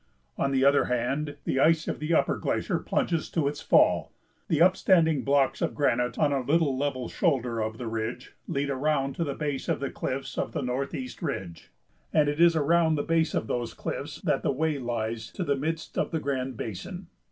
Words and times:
On 0.35 0.49
the 0.51 0.65
other 0.65 0.85
hand, 0.85 1.37
the 1.43 1.59
ice 1.59 1.87
of 1.87 1.99
the 1.99 2.11
upper 2.11 2.35
glacier 2.37 2.79
plunges 2.79 3.29
to 3.29 3.47
its 3.47 3.61
fall. 3.61 4.11
The 4.47 4.59
upstanding 4.59 5.21
blocks 5.23 5.61
of 5.61 5.75
granite 5.75 6.17
on 6.17 6.33
a 6.33 6.41
little 6.41 6.75
level 6.75 7.07
shoulder 7.07 7.59
of 7.59 7.77
the 7.77 7.85
ridge 7.85 8.33
lead 8.47 8.71
around 8.71 9.15
to 9.17 9.23
the 9.23 9.35
base 9.35 9.69
of 9.69 9.79
the 9.79 9.91
cliffs 9.91 10.39
of 10.39 10.53
the 10.53 10.63
Northeast 10.63 11.21
Ridge, 11.21 11.69
and 12.11 12.27
it 12.27 12.41
is 12.41 12.55
around 12.55 12.95
the 12.95 13.03
base 13.03 13.35
of 13.35 13.45
those 13.45 13.75
cliffs 13.75 14.19
that 14.21 14.41
the 14.41 14.51
way 14.51 14.79
lies 14.79 15.29
to 15.33 15.43
the 15.43 15.55
midst 15.55 15.95
of 15.99 16.09
the 16.09 16.19
Grand 16.19 16.57
Basin. 16.57 17.05